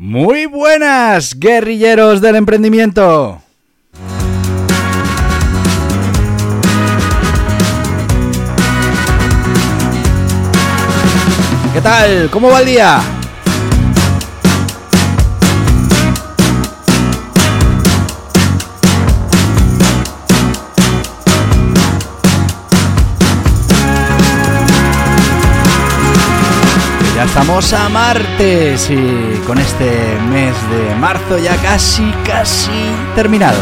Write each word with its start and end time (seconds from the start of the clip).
Muy 0.00 0.46
buenas, 0.46 1.36
guerrilleros 1.36 2.20
del 2.20 2.36
emprendimiento. 2.36 3.42
¿Qué 11.74 11.80
tal? 11.80 12.30
¿Cómo 12.30 12.48
va 12.48 12.60
el 12.60 12.66
día? 12.66 13.17
Estamos 27.40 27.72
a 27.72 27.88
martes 27.88 28.90
y 28.90 29.38
con 29.46 29.58
este 29.58 30.18
mes 30.28 30.56
de 30.70 30.96
marzo 30.96 31.38
ya 31.38 31.56
casi, 31.58 32.02
casi 32.26 32.72
terminado. 33.14 33.60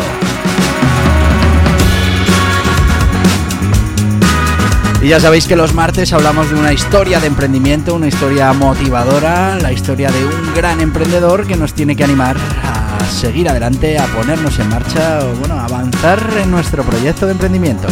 Y 5.03 5.09
ya 5.09 5.21
sabéis 5.21 5.47
que 5.47 5.57
los 5.57 5.75
martes 5.75 6.15
hablamos 6.15 6.49
de 6.49 6.59
una 6.59 6.73
historia 6.73 7.21
de 7.21 7.27
emprendimiento, 7.27 7.95
una 7.95 8.09
historia 8.09 8.51
motivadora, 8.55 9.59
la 9.61 9.73
historia 9.73 10.11
de 10.11 10.25
un 10.25 10.55
gran 10.55 10.81
emprendedor 10.81 11.47
que 11.47 11.57
nos 11.57 11.75
tiene 11.75 11.95
que 11.95 12.05
animar 12.05 12.39
a 12.65 13.05
seguir 13.05 13.47
adelante, 13.51 13.99
a 13.99 14.07
ponernos 14.07 14.59
en 14.59 14.71
marcha 14.71 15.19
o 15.23 15.35
bueno, 15.35 15.57
a 15.57 15.67
avanzar 15.67 16.19
en 16.43 16.51
nuestro 16.51 16.83
proyecto 16.83 17.27
de 17.27 17.33
emprendimiento. 17.33 17.89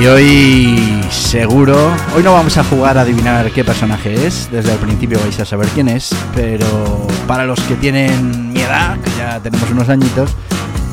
Y 0.00 0.06
hoy 0.06 1.00
seguro, 1.10 1.76
hoy 2.16 2.22
no 2.24 2.32
vamos 2.32 2.56
a 2.58 2.64
jugar 2.64 2.98
a 2.98 3.02
adivinar 3.02 3.50
qué 3.52 3.64
personaje 3.64 4.26
es, 4.26 4.50
desde 4.50 4.72
el 4.72 4.78
principio 4.78 5.20
vais 5.20 5.38
a 5.38 5.44
saber 5.44 5.68
quién 5.68 5.88
es, 5.88 6.12
pero 6.34 7.06
para 7.28 7.44
los 7.46 7.60
que 7.60 7.76
tienen 7.76 8.52
mi 8.52 8.60
edad, 8.60 8.98
que 9.00 9.10
ya 9.16 9.38
tenemos 9.38 9.70
unos 9.70 9.88
añitos, 9.88 10.30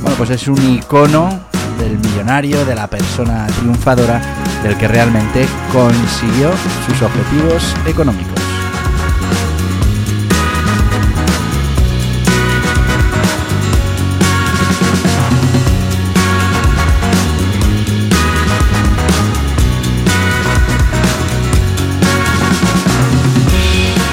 bueno, 0.03 0.15
pues 0.17 0.29
es 0.29 0.47
un 0.47 0.75
icono 0.75 1.39
del 1.79 1.97
millonario, 1.97 2.63
de 2.63 2.75
la 2.75 2.87
persona 2.87 3.47
triunfadora, 3.47 4.21
del 4.61 4.77
que 4.77 4.87
realmente 4.87 5.47
consiguió 5.73 6.51
sus 6.85 7.01
objetivos 7.01 7.75
económicos. 7.87 8.50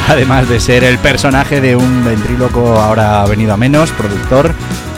Además 0.08 0.48
de 0.48 0.58
ser 0.58 0.84
el 0.84 0.98
personaje 0.98 1.60
de 1.60 1.76
un 1.76 2.04
ventríloco 2.04 2.78
ahora 2.80 3.24
venido 3.26 3.52
a 3.52 3.56
menos, 3.56 3.91
productor, 3.92 4.54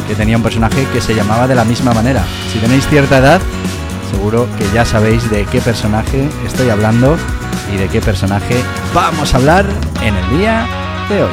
que 0.06 0.14
tenía 0.14 0.36
un 0.36 0.42
personaje 0.42 0.86
que 0.92 1.00
se 1.00 1.14
llamaba 1.14 1.48
de 1.48 1.56
la 1.56 1.64
misma 1.64 1.92
manera. 1.92 2.24
Si 2.52 2.58
tenéis 2.58 2.86
cierta 2.86 3.18
edad, 3.18 3.40
seguro 4.10 4.48
que 4.56 4.64
ya 4.72 4.84
sabéis 4.84 5.28
de 5.30 5.44
qué 5.46 5.60
personaje 5.60 6.28
estoy 6.46 6.70
hablando 6.70 7.16
y 7.74 7.76
de 7.76 7.88
qué 7.88 8.00
personaje 8.00 8.56
vamos 8.94 9.34
a 9.34 9.38
hablar 9.38 9.66
en 10.02 10.14
el 10.14 10.38
día 10.38 10.66
de 11.08 11.24
hoy. 11.24 11.32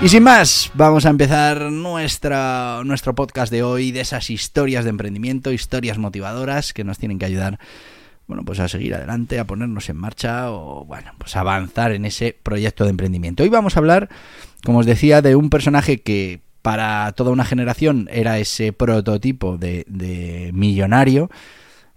Y 0.00 0.08
sin 0.08 0.22
más, 0.22 0.70
vamos 0.74 1.06
a 1.06 1.10
empezar 1.10 1.70
nuestra, 1.70 2.80
nuestro 2.84 3.14
podcast 3.14 3.52
de 3.52 3.62
hoy 3.62 3.92
de 3.92 4.00
esas 4.00 4.30
historias 4.30 4.84
de 4.84 4.90
emprendimiento, 4.90 5.52
historias 5.52 5.98
motivadoras 5.98 6.72
que 6.72 6.84
nos 6.84 6.98
tienen 6.98 7.18
que 7.18 7.26
ayudar 7.26 7.58
bueno, 8.26 8.44
pues 8.44 8.60
a 8.60 8.68
seguir 8.68 8.94
adelante, 8.94 9.38
a 9.38 9.46
ponernos 9.46 9.88
en 9.88 9.96
marcha 9.96 10.50
o, 10.50 10.84
bueno, 10.84 11.12
pues 11.18 11.36
avanzar 11.36 11.92
en 11.92 12.04
ese 12.04 12.36
proyecto 12.42 12.84
de 12.84 12.90
emprendimiento. 12.90 13.42
Hoy 13.42 13.48
vamos 13.48 13.76
a 13.76 13.80
hablar, 13.80 14.08
como 14.64 14.78
os 14.78 14.86
decía, 14.86 15.22
de 15.22 15.36
un 15.36 15.50
personaje 15.50 16.00
que 16.02 16.40
para 16.62 17.12
toda 17.12 17.30
una 17.30 17.44
generación 17.44 18.08
era 18.12 18.38
ese 18.38 18.72
prototipo 18.72 19.58
de, 19.58 19.84
de 19.88 20.50
millonario 20.54 21.28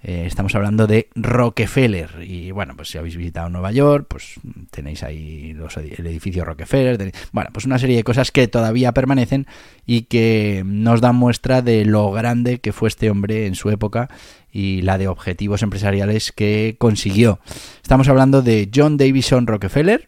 eh, 0.07 0.27
estamos 0.27 0.53
hablando 0.53 0.85
de 0.85 1.09
Rockefeller. 1.15 2.21
Y 2.21 2.51
bueno, 2.51 2.75
pues 2.75 2.89
si 2.89 2.99
habéis 2.99 3.17
visitado 3.17 3.49
Nueva 3.49 3.71
York, 3.71 4.05
pues 4.07 4.35
tenéis 4.69 5.01
ahí 5.01 5.53
los, 5.53 5.77
el 5.77 6.05
edificio 6.05 6.45
Rockefeller. 6.45 7.11
bueno, 7.31 7.49
pues 7.51 7.65
una 7.65 7.79
serie 7.79 7.95
de 7.95 8.03
cosas 8.03 8.29
que 8.29 8.47
todavía 8.47 8.91
permanecen 8.91 9.47
y 9.87 10.03
que 10.03 10.61
nos 10.63 11.01
dan 11.01 11.15
muestra 11.15 11.63
de 11.63 11.85
lo 11.85 12.11
grande 12.11 12.59
que 12.59 12.71
fue 12.71 12.87
este 12.87 13.09
hombre 13.09 13.47
en 13.47 13.55
su 13.55 13.71
época 13.71 14.07
y 14.55 14.81
la 14.83 14.97
de 14.97 15.09
objetivos 15.09 15.63
empresariales 15.63 16.31
que 16.31 16.77
consiguió. 16.79 17.41
Estamos 17.83 18.07
hablando 18.07 18.41
de 18.41 18.71
John 18.73 18.95
Davison 18.95 19.47
Rockefeller. 19.47 20.07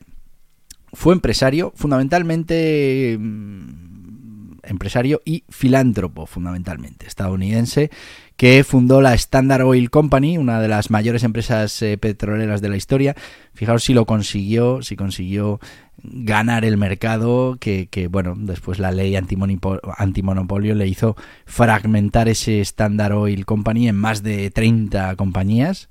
Fue 0.94 1.14
empresario, 1.14 1.74
fundamentalmente 1.76 3.18
mm, 3.20 4.60
empresario 4.64 5.22
y 5.26 5.44
filántropo, 5.50 6.26
fundamentalmente, 6.26 7.08
estadounidense 7.08 7.92
que 8.38 8.64
fundó 8.64 9.02
la 9.02 9.16
Standard 9.16 9.64
Oil 9.64 9.90
Company, 9.90 10.38
una 10.38 10.62
de 10.62 10.68
las 10.68 10.92
mayores 10.92 11.24
empresas 11.24 11.82
eh, 11.82 11.98
petroleras 11.98 12.62
de 12.62 12.70
la 12.70 12.78
historia. 12.78 13.16
Fijaos 13.54 13.84
si 13.84 13.96
lo 13.96 14.06
consiguió, 14.06 14.84
si 14.84 14.96
consiguió 14.96 15.60
ganar 16.04 16.64
el 16.64 16.78
mercado, 16.78 17.58
que, 17.60 18.08
bueno, 18.12 18.36
después 18.38 18.78
la 18.78 18.92
ley 18.92 19.16
antimonopolio 19.16 20.76
le 20.76 20.88
hizo 20.88 21.16
fragmentar 21.46 22.30
ese 22.30 22.62
Standard 22.62 23.14
Oil 23.14 23.46
Company 23.48 23.88
en 23.90 23.96
más 23.96 24.22
de 24.22 24.52
30 24.52 25.16
compañías, 25.16 25.90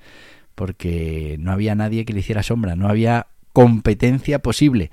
porque 0.55 1.37
no 1.41 1.51
había 1.51 1.75
nadie 1.75 2.05
que 2.05 2.13
le 2.13 2.21
hiciera 2.21 2.45
sombra, 2.45 2.77
no 2.77 2.89
había 2.89 3.27
competencia 3.53 4.39
posible. 4.39 4.91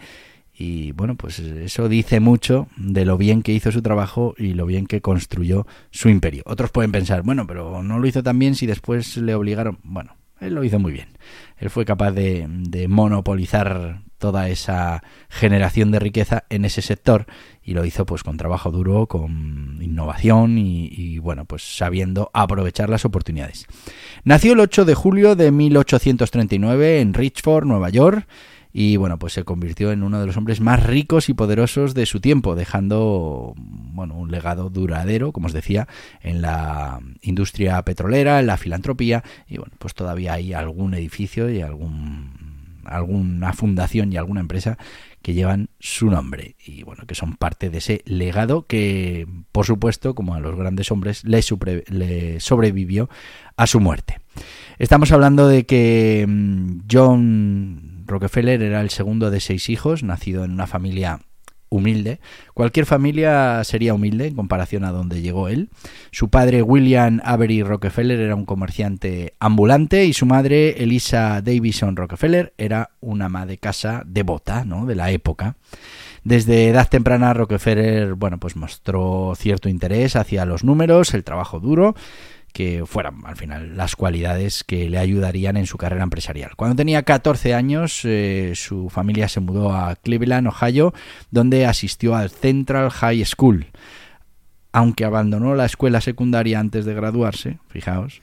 Y 0.55 0.91
bueno, 0.91 1.15
pues 1.15 1.39
eso 1.39 1.89
dice 1.89 2.19
mucho 2.19 2.67
de 2.77 3.05
lo 3.05 3.17
bien 3.17 3.41
que 3.41 3.53
hizo 3.53 3.71
su 3.71 3.81
trabajo 3.81 4.35
y 4.37 4.53
lo 4.53 4.65
bien 4.65 4.85
que 4.85 5.01
construyó 5.01 5.65
su 5.89 6.09
imperio. 6.09 6.43
Otros 6.45 6.71
pueden 6.71 6.91
pensar, 6.91 7.23
bueno, 7.23 7.47
pero 7.47 7.81
no 7.81 7.99
lo 7.99 8.07
hizo 8.07 8.21
tan 8.21 8.37
bien 8.37 8.55
si 8.55 8.67
después 8.67 9.17
le 9.17 9.33
obligaron. 9.33 9.79
Bueno, 9.83 10.15
él 10.39 10.53
lo 10.53 10.63
hizo 10.63 10.79
muy 10.79 10.91
bien. 10.91 11.07
Él 11.57 11.69
fue 11.69 11.85
capaz 11.85 12.11
de, 12.11 12.47
monopolizar 12.87 14.01
toda 14.17 14.49
esa 14.49 15.03
generación 15.29 15.91
de 15.91 15.99
riqueza 15.99 16.45
en 16.49 16.65
ese 16.65 16.81
sector 16.81 17.25
y 17.61 17.73
lo 17.73 17.83
hizo 17.83 18.05
pues 18.05 18.23
con 18.23 18.37
trabajo 18.37 18.71
duro, 18.71 19.07
con 19.07 19.79
innovación 19.81 20.57
y, 20.57 21.17
bueno, 21.19 21.45
pues 21.45 21.63
sabiendo 21.63 22.29
aprovechar 22.33 22.89
las 22.89 23.05
oportunidades. 23.05 23.65
Nació 24.23 24.53
el 24.53 24.59
8 24.59 24.85
de 24.85 24.95
julio 24.95 25.35
de 25.35 25.51
1839 25.51 27.01
en 27.01 27.13
Richford, 27.13 27.65
Nueva 27.65 27.89
York 27.89 28.27
y 28.73 28.97
bueno, 28.97 29.19
pues 29.19 29.33
se 29.33 29.43
convirtió 29.43 29.91
en 29.91 30.01
uno 30.01 30.19
de 30.19 30.25
los 30.25 30.35
hombres 30.35 30.59
más 30.59 30.83
ricos 30.83 31.29
y 31.29 31.35
poderosos 31.35 31.93
de 31.93 32.07
su 32.07 32.19
tiempo, 32.19 32.55
dejando 32.55 33.53
bueno, 33.55 34.15
un 34.15 34.31
legado 34.31 34.71
duradero, 34.71 35.31
como 35.31 35.45
os 35.45 35.53
decía, 35.53 35.87
en 36.21 36.41
la 36.41 36.99
industria 37.21 37.81
petrolera, 37.83 38.39
en 38.39 38.47
la 38.47 38.57
filantropía 38.57 39.23
y 39.47 39.57
bueno, 39.57 39.73
pues 39.77 39.93
todavía 39.93 40.33
hay 40.33 40.53
algún 40.53 40.95
edificio 40.95 41.49
y 41.51 41.61
algún 41.61 42.53
alguna 42.85 43.53
fundación 43.53 44.11
y 44.11 44.17
alguna 44.17 44.41
empresa 44.41 44.77
que 45.21 45.33
llevan 45.33 45.69
su 45.79 46.09
nombre 46.09 46.55
y 46.65 46.83
bueno, 46.83 47.05
que 47.07 47.15
son 47.15 47.35
parte 47.35 47.69
de 47.69 47.77
ese 47.77 48.01
legado 48.05 48.65
que 48.67 49.25
por 49.51 49.65
supuesto, 49.65 50.15
como 50.15 50.35
a 50.35 50.39
los 50.39 50.55
grandes 50.57 50.91
hombres 50.91 51.23
le, 51.23 51.41
le 51.87 52.39
sobrevivió 52.39 53.09
a 53.55 53.67
su 53.67 53.79
muerte. 53.79 54.19
Estamos 54.79 55.11
hablando 55.11 55.47
de 55.47 55.65
que 55.65 56.25
mm, 56.27 56.81
John 56.91 57.92
Rockefeller 58.05 58.61
era 58.61 58.81
el 58.81 58.89
segundo 58.89 59.31
de 59.31 59.39
seis 59.39 59.69
hijos, 59.69 60.03
nacido 60.03 60.43
en 60.43 60.51
una 60.51 60.67
familia 60.67 61.19
humilde. 61.73 62.19
Cualquier 62.53 62.85
familia 62.85 63.63
sería 63.63 63.93
humilde 63.93 64.27
en 64.27 64.35
comparación 64.35 64.83
a 64.83 64.91
donde 64.91 65.21
llegó 65.21 65.47
él. 65.47 65.69
Su 66.11 66.29
padre 66.29 66.61
William 66.61 67.19
Avery 67.23 67.63
Rockefeller 67.63 68.19
era 68.19 68.35
un 68.35 68.45
comerciante 68.45 69.33
ambulante 69.39 70.05
y 70.05 70.13
su 70.13 70.25
madre 70.25 70.83
Elisa 70.83 71.41
Davison 71.41 71.95
Rockefeller 71.95 72.53
era 72.57 72.91
una 73.01 73.25
ama 73.25 73.45
de 73.45 73.57
casa 73.57 74.03
devota, 74.05 74.65
¿no? 74.65 74.85
De 74.85 74.95
la 74.95 75.11
época. 75.11 75.55
Desde 76.23 76.69
edad 76.69 76.87
temprana 76.87 77.33
Rockefeller, 77.33 78.13
bueno, 78.13 78.39
pues 78.39 78.55
mostró 78.55 79.33
cierto 79.35 79.67
interés 79.67 80.15
hacia 80.15 80.45
los 80.45 80.63
números, 80.63 81.13
el 81.13 81.23
trabajo 81.23 81.59
duro, 81.59 81.95
que 82.53 82.83
fueran 82.85 83.17
al 83.25 83.35
final 83.35 83.75
las 83.75 83.95
cualidades 83.95 84.63
que 84.63 84.89
le 84.89 84.99
ayudarían 84.99 85.57
en 85.57 85.65
su 85.65 85.77
carrera 85.77 86.03
empresarial. 86.03 86.55
Cuando 86.55 86.75
tenía 86.75 87.03
14 87.03 87.53
años, 87.53 88.01
eh, 88.03 88.53
su 88.55 88.89
familia 88.89 89.27
se 89.27 89.39
mudó 89.39 89.73
a 89.73 89.95
Cleveland, 89.95 90.47
Ohio, 90.47 90.93
donde 91.31 91.65
asistió 91.65 92.15
al 92.15 92.29
Central 92.29 92.91
High 92.91 93.25
School. 93.25 93.67
Aunque 94.71 95.05
abandonó 95.05 95.55
la 95.55 95.65
escuela 95.65 95.99
secundaria 95.99 96.59
antes 96.59 96.85
de 96.85 96.93
graduarse, 96.93 97.59
fijaos, 97.67 98.21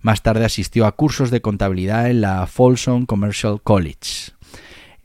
más 0.00 0.22
tarde 0.22 0.44
asistió 0.44 0.86
a 0.86 0.92
cursos 0.92 1.30
de 1.30 1.42
contabilidad 1.42 2.08
en 2.08 2.20
la 2.20 2.46
Folsom 2.46 3.04
Commercial 3.04 3.60
College. 3.62 4.32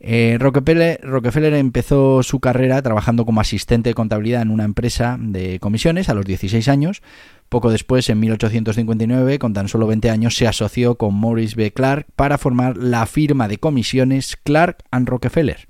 Eh, 0.08 0.36
Rockefeller, 0.38 1.54
empezó 1.54 2.22
su 2.22 2.38
carrera 2.38 2.80
trabajando 2.80 3.26
como 3.26 3.40
asistente 3.40 3.90
de 3.90 3.94
contabilidad 3.94 4.42
en 4.42 4.52
una 4.52 4.62
empresa 4.62 5.16
de 5.18 5.58
comisiones 5.58 6.08
a 6.08 6.14
los 6.14 6.24
16 6.24 6.68
años. 6.68 7.02
Poco 7.48 7.72
después, 7.72 8.08
en 8.08 8.20
1859, 8.20 9.40
con 9.40 9.52
tan 9.52 9.66
solo 9.66 9.88
20 9.88 10.08
años, 10.10 10.36
se 10.36 10.46
asoció 10.46 10.94
con 10.94 11.12
Morris 11.12 11.56
B. 11.56 11.72
Clark 11.72 12.06
para 12.14 12.38
formar 12.38 12.76
la 12.76 13.04
firma 13.06 13.48
de 13.48 13.58
comisiones 13.58 14.36
Clark 14.36 14.84
and 14.92 15.08
Rockefeller. 15.08 15.66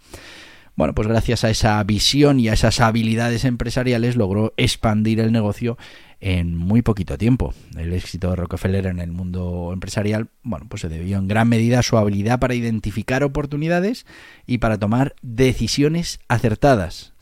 Bueno, 0.75 0.95
pues 0.95 1.09
gracias 1.09 1.43
a 1.43 1.49
esa 1.49 1.83
visión 1.85 2.39
y 2.39 2.51
a 2.51 2.53
esas 2.53 2.81
habilidades 2.81 3.47
empresariales 3.47 4.17
logró 4.17 4.53
expandir 4.59 5.19
el 5.21 5.33
negocio 5.33 5.79
en 6.27 6.57
muy 6.57 6.83
poquito 6.83 7.17
tiempo. 7.17 7.55
El 7.79 7.93
éxito 7.93 8.31
de 8.31 8.37
Rockefeller 8.37 8.87
en 8.87 8.99
el 8.99 9.13
mundo 9.13 9.71
empresarial, 9.73 10.27
bueno, 10.43 10.67
pues 10.69 10.81
se 10.83 10.89
debió 10.89 11.19
en 11.19 11.29
gran 11.29 11.49
medida 11.49 11.79
a 11.79 11.83
su 11.85 11.97
habilidad 11.97 12.41
para 12.41 12.57
identificar 12.57 13.23
oportunidades 13.23 14.07
y 14.45 14.59
para 14.59 14.77
tomar 14.77 15.15
decisiones 15.23 16.19
acertadas. 16.27 17.13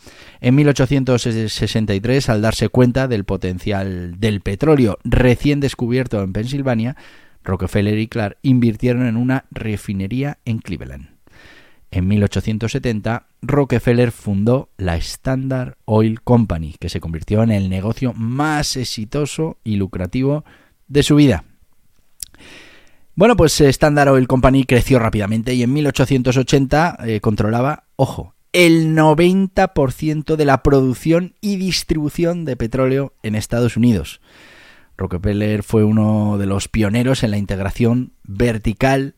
En 0.40 0.54
1863, 0.54 2.30
al 2.30 2.40
darse 2.40 2.70
cuenta 2.70 3.06
del 3.06 3.24
potencial 3.24 4.18
del 4.18 4.40
petróleo 4.40 4.98
recién 5.04 5.60
descubierto 5.60 6.22
en 6.22 6.32
Pensilvania, 6.32 6.96
Rockefeller 7.42 7.98
y 7.98 8.08
Clark 8.08 8.38
invirtieron 8.40 9.04
en 9.04 9.18
una 9.18 9.44
refinería 9.50 10.38
en 10.46 10.60
Cleveland. 10.60 11.13
En 11.94 12.08
1870, 12.08 13.28
Rockefeller 13.40 14.10
fundó 14.10 14.68
la 14.76 14.96
Standard 14.96 15.76
Oil 15.84 16.22
Company, 16.22 16.74
que 16.80 16.88
se 16.88 16.98
convirtió 16.98 17.44
en 17.44 17.52
el 17.52 17.70
negocio 17.70 18.12
más 18.14 18.76
exitoso 18.76 19.58
y 19.62 19.76
lucrativo 19.76 20.44
de 20.88 21.04
su 21.04 21.14
vida. 21.14 21.44
Bueno, 23.14 23.36
pues 23.36 23.60
eh, 23.60 23.68
Standard 23.68 24.08
Oil 24.08 24.26
Company 24.26 24.64
creció 24.64 24.98
rápidamente 24.98 25.54
y 25.54 25.62
en 25.62 25.72
1880 25.72 26.98
eh, 27.04 27.20
controlaba, 27.20 27.84
ojo, 27.94 28.34
el 28.52 28.96
90% 28.96 30.34
de 30.34 30.44
la 30.44 30.64
producción 30.64 31.34
y 31.40 31.58
distribución 31.58 32.44
de 32.44 32.56
petróleo 32.56 33.12
en 33.22 33.36
Estados 33.36 33.76
Unidos. 33.76 34.20
Rockefeller 34.96 35.62
fue 35.62 35.84
uno 35.84 36.38
de 36.38 36.46
los 36.46 36.66
pioneros 36.66 37.22
en 37.22 37.30
la 37.30 37.38
integración 37.38 38.14
vertical 38.24 39.14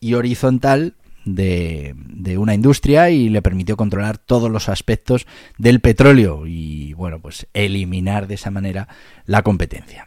y 0.00 0.14
horizontal 0.14 0.96
de, 1.24 1.94
una 2.38 2.54
industria 2.54 3.10
y 3.10 3.28
le 3.28 3.42
permitió 3.42 3.76
controlar 3.76 4.18
todos 4.18 4.50
los 4.50 4.68
aspectos 4.68 5.26
del 5.58 5.80
petróleo 5.80 6.46
y, 6.46 6.94
bueno, 6.94 7.20
pues 7.20 7.46
eliminar 7.54 8.26
de 8.26 8.34
esa 8.34 8.50
manera 8.50 8.88
la 9.26 9.42
competencia. 9.42 10.06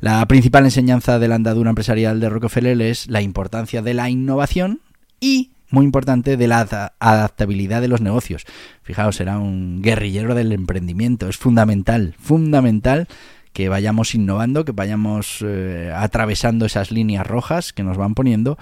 La 0.00 0.26
principal 0.26 0.64
enseñanza 0.64 1.18
de 1.18 1.28
la 1.28 1.36
andadura 1.36 1.70
empresarial 1.70 2.20
de 2.20 2.28
Rockefeller 2.28 2.80
es 2.82 3.08
la 3.08 3.22
importancia 3.22 3.82
de 3.82 3.94
la 3.94 4.10
innovación 4.10 4.80
y, 5.20 5.52
muy 5.70 5.84
importante, 5.84 6.36
de 6.36 6.46
la 6.46 6.92
adaptabilidad 7.00 7.80
de 7.80 7.88
los 7.88 8.00
negocios. 8.00 8.44
Fijaos, 8.82 9.20
era 9.20 9.38
un 9.38 9.80
guerrillero 9.82 10.34
del 10.34 10.52
emprendimiento, 10.52 11.28
es 11.28 11.38
fundamental, 11.38 12.14
fundamental 12.18 13.08
que 13.54 13.70
vayamos 13.70 14.14
innovando, 14.14 14.66
que 14.66 14.72
vayamos 14.72 15.38
eh, 15.40 15.90
atravesando 15.96 16.66
esas 16.66 16.90
líneas 16.90 17.26
rojas 17.26 17.72
que 17.72 17.82
nos 17.82 17.96
van 17.96 18.14
poniendo 18.14 18.58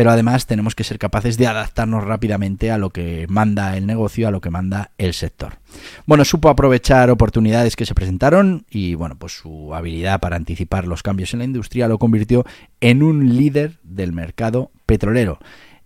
pero 0.00 0.12
además 0.12 0.46
tenemos 0.46 0.74
que 0.74 0.82
ser 0.82 0.98
capaces 0.98 1.36
de 1.36 1.46
adaptarnos 1.46 2.02
rápidamente 2.04 2.70
a 2.70 2.78
lo 2.78 2.88
que 2.88 3.26
manda 3.28 3.76
el 3.76 3.86
negocio, 3.86 4.26
a 4.26 4.30
lo 4.30 4.40
que 4.40 4.48
manda 4.48 4.92
el 4.96 5.12
sector. 5.12 5.58
Bueno, 6.06 6.24
supo 6.24 6.48
aprovechar 6.48 7.10
oportunidades 7.10 7.76
que 7.76 7.84
se 7.84 7.94
presentaron 7.94 8.64
y 8.70 8.94
bueno, 8.94 9.18
pues 9.18 9.34
su 9.34 9.74
habilidad 9.74 10.18
para 10.18 10.36
anticipar 10.36 10.86
los 10.86 11.02
cambios 11.02 11.34
en 11.34 11.40
la 11.40 11.44
industria 11.44 11.86
lo 11.86 11.98
convirtió 11.98 12.46
en 12.80 13.02
un 13.02 13.36
líder 13.36 13.78
del 13.82 14.14
mercado 14.14 14.70
petrolero. 14.86 15.38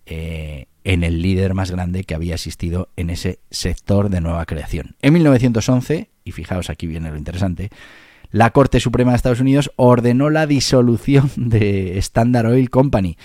Eh, 0.06 0.66
en 0.84 1.02
el 1.02 1.20
líder 1.20 1.54
más 1.54 1.72
grande 1.72 2.04
que 2.04 2.14
había 2.14 2.34
existido 2.34 2.90
en 2.94 3.10
ese 3.10 3.40
sector 3.50 4.10
de 4.10 4.20
nueva 4.20 4.46
creación. 4.46 4.94
En 5.02 5.12
1911, 5.14 6.08
y 6.22 6.30
fijaos 6.30 6.70
aquí 6.70 6.86
viene 6.86 7.10
lo 7.10 7.16
interesante, 7.16 7.68
la 8.30 8.50
Corte 8.50 8.78
Suprema 8.78 9.10
de 9.10 9.16
Estados 9.16 9.40
Unidos 9.40 9.72
ordenó 9.74 10.30
la 10.30 10.46
disolución 10.46 11.32
de 11.36 11.98
Standard 11.98 12.46
Oil 12.46 12.70
Company, 12.70 13.16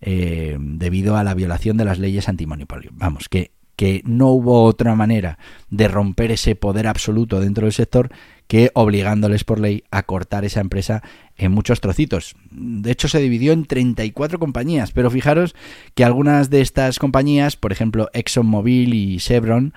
eh, 0.00 0.56
debido 0.60 1.16
a 1.16 1.24
la 1.24 1.34
violación 1.34 1.76
de 1.76 1.84
las 1.84 1.98
leyes 1.98 2.28
antimonopolio. 2.28 2.90
Vamos, 2.94 3.28
que, 3.28 3.52
que 3.76 4.02
no 4.04 4.28
hubo 4.28 4.64
otra 4.64 4.94
manera 4.94 5.38
de 5.70 5.88
romper 5.88 6.30
ese 6.32 6.54
poder 6.54 6.86
absoluto 6.86 7.40
dentro 7.40 7.66
del 7.66 7.72
sector 7.72 8.10
que 8.48 8.70
obligándoles 8.74 9.44
por 9.44 9.60
ley 9.60 9.84
a 9.90 10.02
cortar 10.02 10.44
esa 10.44 10.60
empresa 10.60 11.02
en 11.36 11.52
muchos 11.52 11.80
trocitos. 11.80 12.34
De 12.50 12.90
hecho, 12.90 13.06
se 13.06 13.20
dividió 13.20 13.52
en 13.52 13.66
34 13.66 14.38
compañías, 14.38 14.90
pero 14.90 15.10
fijaros 15.10 15.54
que 15.94 16.02
algunas 16.02 16.48
de 16.48 16.62
estas 16.62 16.98
compañías, 16.98 17.56
por 17.56 17.72
ejemplo 17.72 18.08
ExxonMobil 18.14 18.94
y 18.94 19.18
Chevron, 19.18 19.74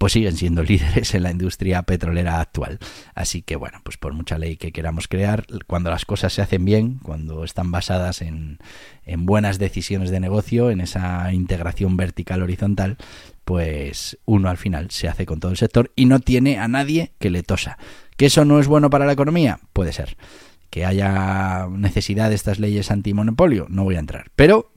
pues 0.00 0.14
siguen 0.14 0.34
siendo 0.34 0.62
líderes 0.64 1.14
en 1.14 1.22
la 1.24 1.30
industria 1.30 1.82
petrolera 1.82 2.40
actual. 2.40 2.78
Así 3.14 3.42
que 3.42 3.54
bueno, 3.54 3.80
pues 3.84 3.98
por 3.98 4.14
mucha 4.14 4.38
ley 4.38 4.56
que 4.56 4.72
queramos 4.72 5.08
crear, 5.08 5.44
cuando 5.66 5.90
las 5.90 6.06
cosas 6.06 6.32
se 6.32 6.40
hacen 6.40 6.64
bien, 6.64 6.98
cuando 7.02 7.44
están 7.44 7.70
basadas 7.70 8.22
en, 8.22 8.60
en 9.04 9.26
buenas 9.26 9.58
decisiones 9.58 10.10
de 10.10 10.18
negocio, 10.18 10.70
en 10.70 10.80
esa 10.80 11.30
integración 11.34 11.98
vertical 11.98 12.42
horizontal, 12.42 12.96
pues 13.44 14.18
uno 14.24 14.48
al 14.48 14.56
final 14.56 14.90
se 14.90 15.06
hace 15.06 15.26
con 15.26 15.38
todo 15.38 15.50
el 15.50 15.58
sector 15.58 15.92
y 15.94 16.06
no 16.06 16.18
tiene 16.18 16.58
a 16.58 16.66
nadie 16.66 17.12
que 17.18 17.28
le 17.28 17.42
tosa. 17.42 17.76
¿Que 18.16 18.26
eso 18.26 18.46
no 18.46 18.58
es 18.58 18.68
bueno 18.68 18.88
para 18.88 19.04
la 19.04 19.12
economía? 19.12 19.60
Puede 19.74 19.92
ser. 19.92 20.16
Que 20.70 20.86
haya 20.86 21.66
necesidad 21.70 22.30
de 22.30 22.36
estas 22.36 22.58
leyes 22.58 22.90
antimonopolio, 22.90 23.66
no 23.68 23.84
voy 23.84 23.96
a 23.96 24.00
entrar. 24.00 24.30
Pero 24.34 24.72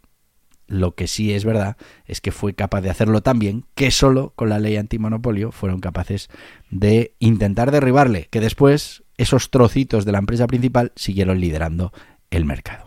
lo 0.68 0.96
que 0.96 1.08
sí 1.08 1.34
es 1.34 1.46
verdad 1.46 1.78
es 2.06 2.22
que 2.22 2.32
fue 2.32 2.54
capaz 2.54 2.82
de 2.82 2.90
hacerlo 2.90 3.22
tan 3.22 3.40
bien 3.40 3.66
que 3.76 3.92
solo 3.92 4.34
con 4.36 4.50
la 4.50 4.60
ley 4.60 4.78
antimonopolio 4.78 5.52
fueron 5.52 5.80
capaces 5.80 6.30
de 6.70 7.14
intentar 7.20 7.72
derribarle, 7.72 8.28
que 8.32 8.40
después 8.40 9.04
esos 9.18 9.52
trocitos 9.52 10.06
de 10.06 10.12
la 10.12 10.20
empresa 10.20 10.48
principal 10.48 10.92
siguieron 10.96 11.40
liderando 11.40 11.94
el 12.32 12.46
mercado. 12.46 12.86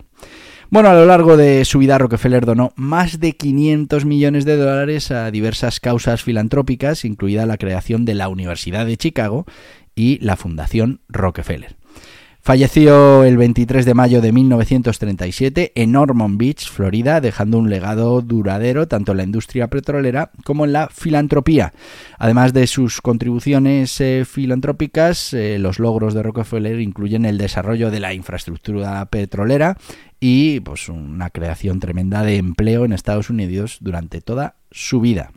Bueno, 0.69 0.89
a 0.89 0.95
lo 0.95 1.07
largo 1.07 1.37
de 1.37 1.65
su 1.65 1.79
vida 1.79 1.97
Rockefeller 1.97 2.45
donó 2.45 2.73
más 2.75 3.21
de 3.21 3.37
500 3.37 4.05
millones 4.05 4.45
de 4.45 4.57
dólares 4.57 5.13
a 5.13 5.31
diversas 5.31 5.79
causas 5.79 6.25
filantrópicas, 6.25 7.05
incluida 7.05 7.47
la 7.47 7.57
creación 7.57 8.05
de 8.05 8.15
la 8.15 8.29
Universidad 8.29 8.85
de 8.85 8.97
Chicago 8.97 9.47
y 9.95 10.19
la 10.19 10.37
Fundación 10.37 11.01
Rockefeller. 11.09 11.77
Falleció 12.47 13.25
el 13.25 13.39
23 13.39 13.85
de 13.85 13.95
mayo 13.95 14.21
de 14.21 14.31
1937 14.31 15.73
en 15.75 15.97
Ormond 15.97 16.39
Beach, 16.39 16.71
Florida, 16.71 17.21
dejando 17.21 17.59
un 17.59 17.69
legado 17.69 18.23
duradero 18.23 18.87
tanto 18.87 19.11
en 19.11 19.19
la 19.19 19.25
industria 19.25 19.67
petrolera 19.67 20.31
como 20.45 20.65
en 20.65 20.73
la 20.73 20.87
filantropía. 20.87 21.73
Además 22.21 22.53
de 22.53 22.69
sus 22.69 23.01
contribuciones 23.01 24.01
eh, 24.01 24.25
filantrópicas, 24.25 25.35
eh, 25.35 25.59
los 25.59 25.81
logros 25.81 26.15
de 26.15 26.23
Rockefeller 26.23 26.79
incluyen 26.79 27.25
el 27.25 27.37
desarrollo 27.37 27.91
de 27.91 27.99
la 27.99 28.15
infraestructura 28.15 29.05
petrolera 29.07 29.77
y 30.21 30.61
pues, 30.61 30.89
una 30.89 31.31
creación 31.31 31.81
tremenda 31.81 32.23
de 32.23 32.37
empleo 32.37 32.85
en 32.85 32.93
Estados 32.93 33.29
Unidos 33.29 33.79
durante 33.81 34.21
toda 34.21 34.55
su 34.71 35.01
vida 35.01 35.33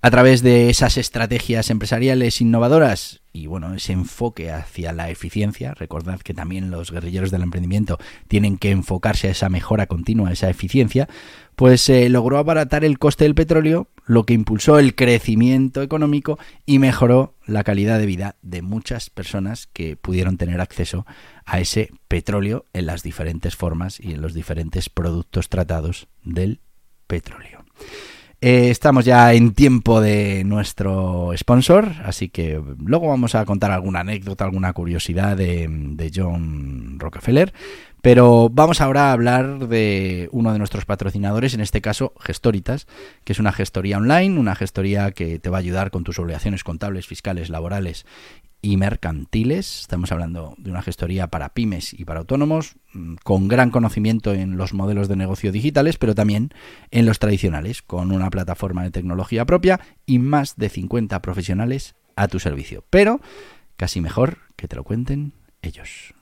a 0.00 0.10
través 0.10 0.42
de 0.42 0.70
esas 0.70 0.96
estrategias 0.96 1.70
empresariales 1.70 2.40
innovadoras 2.40 3.20
y 3.38 3.46
bueno, 3.46 3.74
ese 3.74 3.92
enfoque 3.92 4.50
hacia 4.50 4.92
la 4.92 5.10
eficiencia, 5.10 5.74
recordad 5.74 6.20
que 6.20 6.34
también 6.34 6.70
los 6.70 6.90
guerrilleros 6.90 7.30
del 7.30 7.42
emprendimiento 7.42 7.98
tienen 8.26 8.58
que 8.58 8.70
enfocarse 8.70 9.28
a 9.28 9.30
esa 9.30 9.48
mejora 9.48 9.86
continua, 9.86 10.30
a 10.30 10.32
esa 10.32 10.50
eficiencia, 10.50 11.08
pues 11.54 11.80
se 11.80 12.06
eh, 12.06 12.08
logró 12.08 12.38
abaratar 12.38 12.84
el 12.84 12.98
coste 12.98 13.24
del 13.24 13.34
petróleo, 13.34 13.88
lo 14.06 14.24
que 14.24 14.34
impulsó 14.34 14.78
el 14.78 14.94
crecimiento 14.94 15.82
económico 15.82 16.38
y 16.66 16.78
mejoró 16.78 17.36
la 17.46 17.64
calidad 17.64 17.98
de 17.98 18.06
vida 18.06 18.36
de 18.42 18.62
muchas 18.62 19.10
personas 19.10 19.68
que 19.68 19.96
pudieron 19.96 20.36
tener 20.36 20.60
acceso 20.60 21.06
a 21.44 21.60
ese 21.60 21.92
petróleo 22.08 22.64
en 22.72 22.86
las 22.86 23.02
diferentes 23.02 23.56
formas 23.56 24.00
y 24.00 24.12
en 24.12 24.22
los 24.22 24.34
diferentes 24.34 24.88
productos 24.88 25.48
tratados 25.48 26.08
del 26.24 26.60
petróleo. 27.06 27.64
Eh, 28.40 28.70
estamos 28.70 29.04
ya 29.04 29.32
en 29.32 29.52
tiempo 29.52 30.00
de 30.00 30.44
nuestro 30.44 31.32
sponsor, 31.36 31.90
así 32.04 32.28
que 32.28 32.62
luego 32.84 33.08
vamos 33.08 33.34
a 33.34 33.44
contar 33.44 33.72
alguna 33.72 34.00
anécdota, 34.00 34.44
alguna 34.44 34.72
curiosidad 34.72 35.36
de, 35.36 35.66
de 35.68 36.12
John 36.14 37.00
Rockefeller. 37.00 37.52
Pero 38.00 38.48
vamos 38.48 38.80
ahora 38.80 39.08
a 39.08 39.12
hablar 39.12 39.66
de 39.66 40.28
uno 40.30 40.52
de 40.52 40.58
nuestros 40.58 40.84
patrocinadores, 40.84 41.54
en 41.54 41.60
este 41.60 41.80
caso 41.80 42.14
Gestoritas, 42.20 42.86
que 43.24 43.32
es 43.32 43.40
una 43.40 43.50
gestoría 43.50 43.96
online, 43.98 44.38
una 44.38 44.54
gestoría 44.54 45.10
que 45.10 45.40
te 45.40 45.50
va 45.50 45.56
a 45.56 45.60
ayudar 45.60 45.90
con 45.90 46.04
tus 46.04 46.20
obligaciones 46.20 46.62
contables, 46.62 47.08
fiscales, 47.08 47.50
laborales 47.50 48.06
y 48.60 48.76
mercantiles. 48.76 49.80
Estamos 49.80 50.12
hablando 50.12 50.54
de 50.58 50.70
una 50.70 50.82
gestoría 50.82 51.28
para 51.28 51.50
pymes 51.50 51.92
y 51.92 52.04
para 52.04 52.20
autónomos, 52.20 52.76
mm, 52.92 53.16
con 53.22 53.48
gran 53.48 53.70
conocimiento 53.70 54.32
en 54.32 54.56
los 54.56 54.74
modelos 54.74 55.08
de 55.08 55.16
negocio 55.16 55.52
digitales, 55.52 55.96
pero 55.96 56.14
también 56.14 56.50
en 56.90 57.06
los 57.06 57.18
tradicionales, 57.18 57.82
con 57.82 58.12
una 58.12 58.30
plataforma 58.30 58.82
de 58.82 58.90
tecnología 58.90 59.44
propia 59.44 59.80
y 60.06 60.18
más 60.18 60.56
de 60.56 60.68
50 60.68 61.20
profesionales 61.22 61.94
a 62.16 62.28
tu 62.28 62.40
servicio. 62.40 62.84
Pero 62.90 63.20
casi 63.76 64.00
mejor 64.00 64.38
que 64.56 64.68
te 64.68 64.76
lo 64.76 64.84
cuenten 64.84 65.32
ellos. 65.62 66.14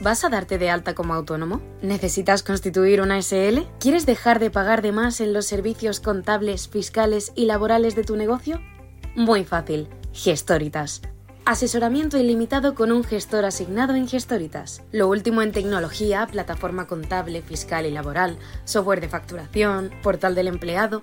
¿Vas 0.00 0.24
a 0.24 0.28
darte 0.28 0.58
de 0.58 0.70
alta 0.70 0.94
como 0.94 1.14
autónomo? 1.14 1.62
¿Necesitas 1.80 2.42
constituir 2.42 3.00
una 3.00 3.18
SL? 3.18 3.62
¿Quieres 3.78 4.06
dejar 4.06 4.38
de 4.38 4.50
pagar 4.50 4.82
de 4.82 4.92
más 4.92 5.20
en 5.20 5.32
los 5.32 5.46
servicios 5.46 6.00
contables, 6.00 6.68
fiscales 6.68 7.32
y 7.36 7.46
laborales 7.46 7.94
de 7.94 8.04
tu 8.04 8.16
negocio? 8.16 8.60
Muy 9.14 9.44
fácil. 9.44 9.88
Gestoritas. 10.14 11.02
Asesoramiento 11.44 12.16
ilimitado 12.16 12.76
con 12.76 12.92
un 12.92 13.02
gestor 13.02 13.44
asignado 13.44 13.96
en 13.96 14.06
Gestoritas. 14.06 14.82
Lo 14.92 15.08
último 15.08 15.42
en 15.42 15.50
tecnología, 15.50 16.26
plataforma 16.30 16.86
contable, 16.86 17.42
fiscal 17.42 17.84
y 17.84 17.90
laboral, 17.90 18.38
software 18.64 19.00
de 19.00 19.08
facturación, 19.08 19.90
portal 20.04 20.36
del 20.36 20.46
empleado 20.46 21.02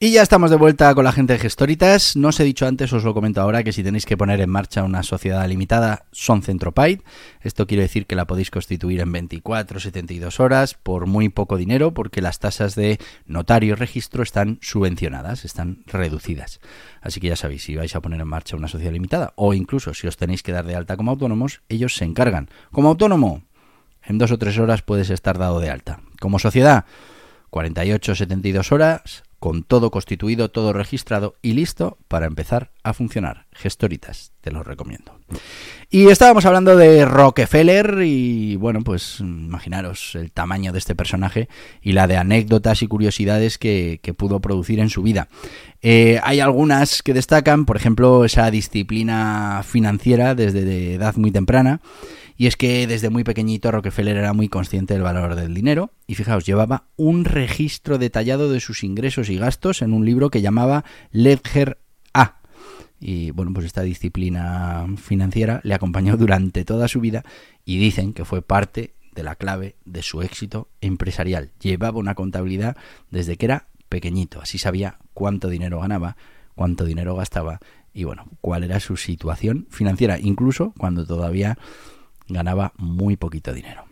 Y 0.00 0.10
ya 0.10 0.22
estamos 0.22 0.50
de 0.50 0.56
vuelta 0.56 0.92
con 0.92 1.04
la 1.04 1.12
gente 1.12 1.34
de 1.34 1.38
Gestoritas. 1.38 2.16
No 2.16 2.28
os 2.28 2.40
he 2.40 2.44
dicho 2.44 2.66
antes, 2.66 2.92
os 2.92 3.04
lo 3.04 3.14
comento 3.14 3.40
ahora, 3.40 3.62
que 3.62 3.72
si 3.72 3.84
tenéis 3.84 4.06
que 4.06 4.16
poner 4.16 4.40
en 4.40 4.50
marcha 4.50 4.82
una 4.82 5.04
sociedad 5.04 5.48
limitada, 5.48 6.06
son 6.10 6.42
Centropaid. 6.42 7.00
Esto 7.40 7.68
quiere 7.68 7.84
decir 7.84 8.06
que 8.06 8.16
la 8.16 8.26
podéis 8.26 8.50
constituir 8.50 9.00
en 9.00 9.12
24, 9.12 9.78
72 9.78 10.40
horas 10.40 10.74
por 10.74 11.06
muy 11.06 11.28
poco 11.28 11.56
dinero, 11.56 11.94
porque 11.94 12.20
las 12.20 12.40
tasas 12.40 12.74
de 12.74 12.98
notario 13.26 13.70
y 13.70 13.74
registro 13.74 14.24
están 14.24 14.58
subvencionadas, 14.62 15.44
están 15.44 15.84
reducidas. 15.86 16.60
Así 17.00 17.20
que 17.20 17.28
ya 17.28 17.36
sabéis, 17.36 17.62
si 17.62 17.76
vais 17.76 17.94
a 17.94 18.00
poner 18.00 18.20
en 18.20 18.28
marcha 18.28 18.56
una 18.56 18.68
sociedad 18.68 18.92
limitada, 18.92 19.32
o 19.36 19.54
incluso 19.54 19.94
si 19.94 20.08
os 20.08 20.16
tenéis 20.16 20.42
que 20.42 20.52
dar 20.52 20.66
de 20.66 20.74
alta 20.74 20.96
como 20.96 21.12
autónomos, 21.12 21.62
ellos 21.68 21.94
se 21.94 22.04
encargan. 22.04 22.50
Como 22.72 22.88
autónomo, 22.88 23.44
en 24.02 24.18
dos 24.18 24.32
o 24.32 24.38
tres 24.38 24.58
horas 24.58 24.82
puedes 24.82 25.08
estar 25.10 25.38
dado 25.38 25.60
de 25.60 25.70
alta. 25.70 26.00
Como 26.20 26.40
sociedad, 26.40 26.84
48, 27.50 28.16
72 28.16 28.72
horas 28.72 29.22
con 29.44 29.62
todo 29.62 29.90
constituido, 29.90 30.50
todo 30.50 30.72
registrado 30.72 31.34
y 31.42 31.52
listo 31.52 31.98
para 32.08 32.24
empezar 32.24 32.70
a 32.82 32.94
funcionar. 32.94 33.44
Gestoritas, 33.52 34.32
te 34.40 34.50
lo 34.50 34.62
recomiendo. 34.62 35.18
Y 35.90 36.06
estábamos 36.08 36.46
hablando 36.46 36.78
de 36.78 37.04
Rockefeller 37.04 38.04
y 38.06 38.56
bueno, 38.56 38.80
pues 38.82 39.20
imaginaros 39.20 40.14
el 40.14 40.32
tamaño 40.32 40.72
de 40.72 40.78
este 40.78 40.94
personaje 40.94 41.50
y 41.82 41.92
la 41.92 42.06
de 42.06 42.16
anécdotas 42.16 42.80
y 42.80 42.86
curiosidades 42.86 43.58
que, 43.58 44.00
pudo 44.16 44.40
producir 44.40 44.80
en 44.80 44.88
su 44.88 45.02
vida. 45.02 45.28
Eh, 45.82 46.20
hay 46.22 46.40
algunas 46.40 47.02
que 47.02 47.12
destacan, 47.12 47.66
por 47.66 47.76
ejemplo, 47.76 48.24
esa 48.24 48.50
disciplina 48.50 49.62
financiera 49.62 50.34
desde 50.34 50.94
edad 50.94 51.16
muy 51.16 51.32
temprana 51.32 51.82
y 52.36 52.46
es 52.46 52.56
que 52.56 52.86
desde 52.86 53.10
muy 53.10 53.24
pequeñito 53.24 53.70
Rockefeller 53.70 54.16
era 54.16 54.32
muy 54.32 54.48
consciente 54.48 54.94
del 54.94 55.02
valor 55.02 55.34
del 55.36 55.54
dinero 55.54 55.92
y 56.06 56.14
fijaos, 56.14 56.44
llevaba 56.44 56.88
un 56.96 57.24
registro 57.24 57.98
detallado 57.98 58.50
de 58.50 58.60
sus 58.60 58.82
ingresos 58.82 59.28
y 59.28 59.36
gastos 59.36 59.82
en 59.82 59.92
un 59.92 60.04
libro 60.04 60.30
que 60.30 60.42
llamaba 60.42 60.84
Ledger 61.12 61.78
A. 62.12 62.40
Y 63.00 63.30
bueno, 63.30 63.52
pues 63.52 63.66
esta 63.66 63.82
disciplina 63.82 64.86
financiera 64.96 65.60
le 65.62 65.74
acompañó 65.74 66.16
durante 66.18 66.64
toda 66.64 66.88
su 66.88 67.00
vida 67.00 67.24
y 67.64 67.78
dicen 67.78 68.12
que 68.12 68.24
fue 68.24 68.42
parte 68.42 68.94
de 69.14 69.22
la 69.22 69.36
clave 69.36 69.76
de 69.84 70.02
su 70.02 70.22
éxito 70.22 70.68
empresarial. 70.80 71.52
Llevaba 71.60 71.98
una 71.98 72.14
contabilidad 72.14 72.76
desde 73.10 73.36
que 73.36 73.46
era 73.46 73.68
pequeñito, 73.88 74.40
así 74.40 74.58
sabía 74.58 74.98
cuánto 75.12 75.48
dinero 75.48 75.80
ganaba, 75.80 76.16
cuánto 76.56 76.84
dinero 76.84 77.14
gastaba 77.14 77.60
y 77.92 78.02
bueno, 78.02 78.26
cuál 78.40 78.64
era 78.64 78.80
su 78.80 78.96
situación 78.96 79.68
financiera, 79.70 80.18
incluso 80.18 80.74
cuando 80.76 81.06
todavía 81.06 81.56
ganaba 82.28 82.72
muy 82.76 83.16
poquito 83.16 83.52
dinero. 83.52 83.84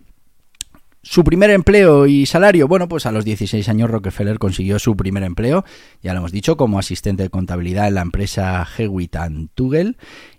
Su 1.04 1.24
primer 1.24 1.50
empleo 1.50 2.06
y 2.06 2.26
salario, 2.26 2.68
bueno, 2.68 2.88
pues 2.88 3.06
a 3.06 3.12
los 3.12 3.24
16 3.24 3.68
años 3.68 3.90
Rockefeller 3.90 4.38
consiguió 4.38 4.78
su 4.78 4.96
primer 4.96 5.24
empleo, 5.24 5.64
ya 6.00 6.12
lo 6.12 6.20
hemos 6.20 6.30
dicho, 6.30 6.56
como 6.56 6.78
asistente 6.78 7.24
de 7.24 7.28
contabilidad 7.28 7.88
en 7.88 7.94
la 7.96 8.02
empresa 8.02 8.64
Hewitt 8.78 9.16
Tugel 9.56 9.96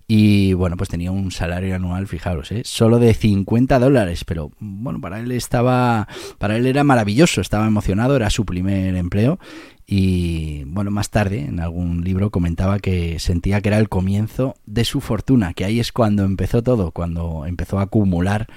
y 0.08 0.54
bueno, 0.54 0.76
pues 0.76 0.90
tenía 0.90 1.12
un 1.12 1.32
salario 1.32 1.76
anual, 1.76 2.08
fijaros, 2.08 2.52
¿eh? 2.52 2.62
solo 2.66 3.00
de 3.00 3.14
50 3.14 3.80
dólares, 3.80 4.26
pero 4.26 4.52
bueno, 4.60 5.00
para 5.00 5.20
él 5.20 5.32
estaba, 5.32 6.08
para 6.38 6.58
él 6.58 6.66
era 6.66 6.84
maravilloso, 6.84 7.42
estaba 7.42 7.66
emocionado, 7.68 8.16
era 8.16 8.30
su 8.30 8.46
primer 8.46 8.96
empleo 8.96 9.40
y 9.86 10.64
bueno, 10.66 10.92
más 10.92 11.10
tarde 11.10 11.42
en 11.42 11.60
algún 11.60 12.04
libro 12.04 12.32
comentaba 12.32 12.80
que 12.80 13.20
sentía 13.20 13.62
que 13.62 13.70
era 13.70 13.80
el 13.80 13.90
comienzo 13.90 14.56
de 14.66 14.86
su 14.86 15.02
fortuna, 15.02 15.54
que 15.54 15.66
ahí 15.66 15.80
es 15.80 15.92
cuando 15.92 16.24
empezó 16.24 16.64
todo, 16.64 16.92
cuando 16.92 17.46
empezó 17.46 17.80
a 17.80 17.84
acumular 17.84 18.48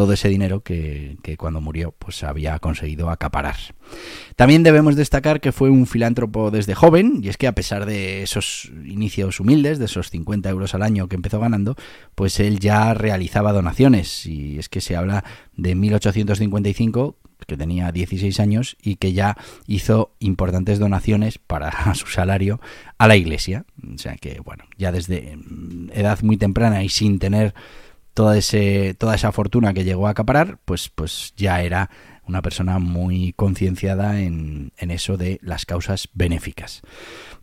todo 0.00 0.14
ese 0.14 0.30
dinero 0.30 0.62
que, 0.62 1.18
cuando 1.36 1.60
murió 1.60 1.92
pues 1.92 2.22
había 2.22 2.58
conseguido 2.58 3.10
acaparar. 3.10 3.56
También 4.34 4.62
debemos 4.62 4.96
destacar 4.96 5.42
que 5.42 5.52
fue 5.52 5.68
un 5.68 5.86
filántropo 5.86 6.50
desde 6.50 6.74
joven, 6.74 7.20
y 7.22 7.28
es 7.28 7.36
que 7.36 7.46
a 7.46 7.54
pesar 7.54 7.84
de 7.84 8.22
esos 8.22 8.72
inicios 8.86 9.40
humildes, 9.40 9.78
de 9.78 9.84
esos 9.84 10.08
50 10.08 10.48
euros 10.48 10.74
al 10.74 10.84
año 10.84 11.06
que 11.06 11.16
empezó 11.16 11.38
ganando, 11.38 11.76
pues 12.14 12.40
él 12.40 12.60
ya 12.60 12.94
realizaba 12.94 13.52
donaciones, 13.52 14.24
y 14.24 14.58
es 14.58 14.70
que 14.70 14.80
se 14.80 14.96
habla 14.96 15.22
de 15.54 15.74
1855 15.74 17.16
que 17.46 17.58
tenía 17.58 17.92
16 17.92 18.40
años 18.40 18.78
y 18.82 18.96
que 18.96 19.12
ya 19.12 19.36
hizo 19.66 20.14
importantes 20.18 20.78
donaciones 20.78 21.36
para 21.36 21.94
su 21.94 22.06
salario 22.06 22.58
a 22.96 23.06
la 23.06 23.16
iglesia. 23.16 23.66
O 23.94 23.98
sea 23.98 24.16
que, 24.16 24.40
bueno, 24.40 24.64
ya 24.78 24.92
desde 24.92 25.36
edad 25.92 26.22
muy 26.22 26.38
temprana 26.38 26.82
y 26.84 26.88
sin 26.88 27.18
tener 27.18 27.54
toda, 28.14 28.36
ese, 28.36 28.94
toda 28.94 29.14
esa 29.14 29.32
fortuna 29.32 29.72
que 29.72 29.84
llegó 29.84 30.06
a 30.06 30.10
acaparar, 30.10 30.58
pues, 30.64 30.88
pues 30.88 31.32
ya 31.36 31.62
era 31.62 31.90
una 32.26 32.42
persona 32.42 32.78
muy 32.78 33.32
concienciada 33.34 34.20
en, 34.20 34.72
en, 34.78 34.90
eso 34.90 35.16
de 35.16 35.40
las 35.42 35.66
causas 35.66 36.08
benéficas. 36.14 36.82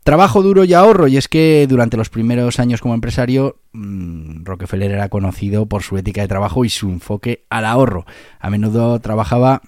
Trabajo 0.03 0.41
duro 0.41 0.63
y 0.63 0.73
ahorro, 0.73 1.07
y 1.07 1.17
es 1.17 1.27
que 1.27 1.65
durante 1.67 1.97
los 1.97 2.09
primeros 2.09 2.59
años 2.59 2.79
como 2.79 2.93
empresario, 2.93 3.59
mmm, 3.73 4.45
Rockefeller 4.45 4.91
era 4.91 5.09
conocido 5.09 5.65
por 5.65 5.83
su 5.83 5.97
ética 5.97 6.21
de 6.21 6.29
trabajo 6.29 6.63
y 6.63 6.69
su 6.69 6.89
enfoque 6.89 7.45
al 7.49 7.65
ahorro. 7.65 8.05
A 8.39 8.49
menudo 8.49 8.99
trabajaba 8.99 9.61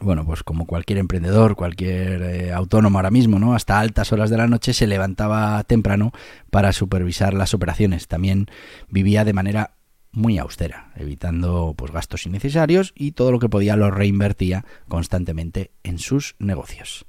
bueno, 0.00 0.26
pues 0.26 0.42
como 0.42 0.66
cualquier 0.66 0.98
emprendedor, 0.98 1.54
cualquier 1.54 2.22
eh, 2.22 2.52
autónomo 2.52 2.98
ahora 2.98 3.10
mismo, 3.10 3.38
¿no? 3.38 3.54
Hasta 3.54 3.78
altas 3.78 4.12
horas 4.12 4.30
de 4.30 4.36
la 4.36 4.48
noche 4.48 4.72
se 4.72 4.86
levantaba 4.86 5.62
temprano 5.64 6.12
para 6.50 6.72
supervisar 6.72 7.34
las 7.34 7.54
operaciones. 7.54 8.08
También 8.08 8.48
vivía 8.88 9.24
de 9.24 9.32
manera 9.32 9.74
muy 10.12 10.38
austera, 10.38 10.92
evitando 10.96 11.74
pues 11.76 11.90
gastos 11.90 12.26
innecesarios 12.26 12.92
y 12.94 13.12
todo 13.12 13.32
lo 13.32 13.38
que 13.38 13.48
podía 13.48 13.76
lo 13.76 13.90
reinvertía 13.90 14.64
constantemente 14.88 15.70
en 15.82 15.98
sus 15.98 16.36
negocios. 16.38 17.06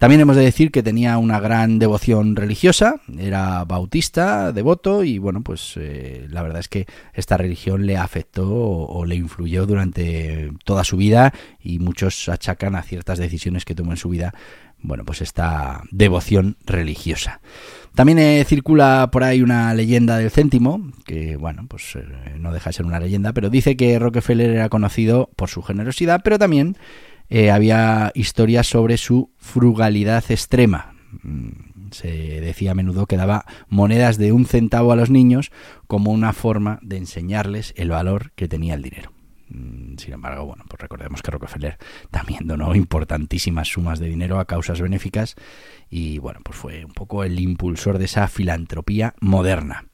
También 0.00 0.22
hemos 0.22 0.36
de 0.36 0.44
decir 0.44 0.70
que 0.70 0.82
tenía 0.82 1.18
una 1.18 1.40
gran 1.40 1.78
devoción 1.78 2.34
religiosa, 2.34 3.02
era 3.18 3.66
bautista, 3.66 4.50
devoto 4.50 5.04
y 5.04 5.18
bueno, 5.18 5.42
pues 5.42 5.74
eh, 5.76 6.26
la 6.30 6.40
verdad 6.40 6.60
es 6.60 6.68
que 6.68 6.86
esta 7.12 7.36
religión 7.36 7.84
le 7.84 7.98
afectó 7.98 8.48
o, 8.50 9.04
le 9.04 9.16
influyó 9.16 9.66
durante 9.66 10.52
toda 10.64 10.84
su 10.84 10.96
vida 10.96 11.34
y 11.62 11.80
muchos 11.80 12.30
achacan 12.30 12.76
a 12.76 12.82
ciertas 12.82 13.18
decisiones 13.18 13.66
que 13.66 13.74
tomó 13.74 13.90
en 13.90 13.98
su 13.98 14.08
vida, 14.08 14.32
bueno, 14.80 15.04
pues 15.04 15.20
esta 15.20 15.82
devoción 15.90 16.56
religiosa. 16.64 17.42
También 17.94 18.18
eh, 18.18 18.44
circula 18.46 19.10
por 19.12 19.24
ahí 19.24 19.42
una 19.42 19.74
leyenda 19.74 20.16
del 20.16 20.30
céntimo, 20.30 20.80
que 21.04 21.36
bueno, 21.36 21.66
pues 21.68 21.96
eh, 21.96 22.36
no 22.38 22.52
deja 22.52 22.70
de 22.70 22.74
ser 22.74 22.86
una 22.86 23.00
leyenda, 23.00 23.32
pero 23.32 23.50
dice 23.50 23.76
que 23.76 23.98
Rockefeller 23.98 24.50
era 24.50 24.68
conocido 24.68 25.30
por 25.36 25.48
su 25.48 25.62
generosidad, 25.62 26.20
pero 26.22 26.38
también 26.38 26.76
eh, 27.28 27.50
había 27.50 28.12
historias 28.14 28.68
sobre 28.68 28.96
su 28.96 29.30
frugalidad 29.36 30.24
extrema. 30.30 30.94
Mm, 31.22 31.90
Se 31.90 32.40
decía 32.40 32.70
a 32.70 32.74
menudo 32.74 33.06
que 33.06 33.16
daba 33.16 33.44
monedas 33.68 34.16
de 34.16 34.32
un 34.32 34.46
centavo 34.46 34.92
a 34.92 34.96
los 34.96 35.10
niños 35.10 35.50
como 35.88 36.12
una 36.12 36.32
forma 36.32 36.78
de 36.82 36.96
enseñarles 36.96 37.74
el 37.76 37.90
valor 37.90 38.30
que 38.36 38.46
tenía 38.46 38.74
el 38.74 38.82
dinero. 38.82 39.10
Mm, 39.50 39.96
sin 39.98 40.14
embargo, 40.14 40.46
bueno, 40.46 40.64
pues 40.68 40.80
recordemos 40.80 41.22
que 41.22 41.30
Rockefeller 41.30 41.78
también 42.10 42.46
donó 42.46 42.74
importantísimas 42.74 43.68
sumas 43.68 43.98
de 43.98 44.08
dinero 44.08 44.38
a 44.38 44.46
causas 44.46 44.80
benéficas 44.80 45.36
y 45.90 46.18
bueno, 46.18 46.40
pues 46.42 46.56
fue 46.56 46.84
un 46.84 46.92
poco 46.92 47.24
el 47.24 47.38
impulsor 47.38 47.98
de 47.98 48.06
esa 48.06 48.28
filantropía 48.28 49.14
moderna. 49.20 49.86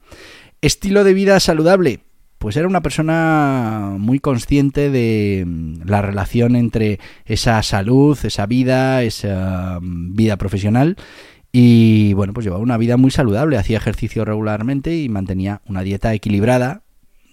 Estilo 0.61 1.03
de 1.03 1.13
vida 1.13 1.39
saludable. 1.39 2.01
Pues 2.37 2.55
era 2.55 2.67
una 2.67 2.81
persona 2.81 3.95
muy 3.97 4.19
consciente 4.19 4.91
de 4.91 5.43
mm, 5.45 5.89
la 5.89 6.03
relación 6.03 6.55
entre 6.55 6.99
esa 7.25 7.61
salud, 7.63 8.17
esa 8.23 8.45
vida, 8.45 9.01
esa 9.01 9.79
mm, 9.81 10.15
vida 10.15 10.37
profesional 10.37 10.97
y 11.51 12.13
bueno, 12.13 12.33
pues 12.33 12.45
llevaba 12.45 12.61
una 12.61 12.77
vida 12.77 12.97
muy 12.97 13.09
saludable, 13.09 13.57
hacía 13.57 13.77
ejercicio 13.77 14.25
regularmente 14.25 14.95
y 14.95 15.09
mantenía 15.09 15.61
una 15.65 15.81
dieta 15.81 16.13
equilibrada, 16.13 16.83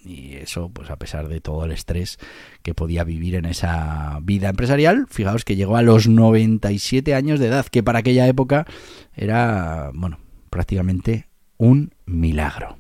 y 0.05 0.35
eso, 0.35 0.71
pues 0.71 0.91
a 0.91 0.97
pesar 0.97 1.29
de 1.29 1.41
todo 1.41 1.65
el 1.65 1.73
estrés 1.73 2.19
que 2.63 2.75
podía 2.75 3.05
vivir 3.05 3.35
en 3.35 3.45
esa 3.45 4.19
vida 4.23 4.49
empresarial, 4.49 5.07
fijaos 5.09 5.45
que 5.45 5.57
llegó 5.57 5.77
a 5.77 5.83
los 5.83 6.09
97 6.09 7.15
años 7.15 7.41
de 7.41 7.47
edad, 7.49 7.67
que 7.67 7.83
para 7.83 8.01
aquella 8.01 8.27
época 8.27 8.67
era, 9.15 9.91
bueno, 9.95 10.19
prácticamente 10.51 11.29
un 11.57 11.95
milagro. 12.07 12.77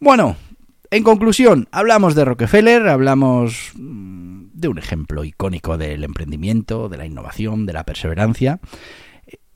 Bueno, 0.00 0.36
en 0.90 1.02
conclusión, 1.02 1.68
hablamos 1.72 2.14
de 2.14 2.24
Rockefeller, 2.24 2.88
hablamos 2.88 3.72
mm, 3.74 4.46
de 4.52 4.68
un 4.68 4.78
ejemplo 4.78 5.24
icónico 5.24 5.76
del 5.76 6.04
emprendimiento, 6.04 6.88
de 6.88 6.96
la 6.96 7.06
innovación, 7.06 7.66
de 7.66 7.72
la 7.72 7.84
perseverancia. 7.84 8.60